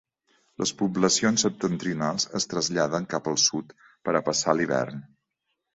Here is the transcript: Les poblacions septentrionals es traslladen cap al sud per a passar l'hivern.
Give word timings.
Les 0.61 0.71
poblacions 0.79 1.45
septentrionals 1.47 2.25
es 2.41 2.49
traslladen 2.55 3.07
cap 3.15 3.33
al 3.35 3.41
sud 3.47 3.79
per 4.09 4.19
a 4.19 4.25
passar 4.31 4.59
l'hivern. 4.59 5.11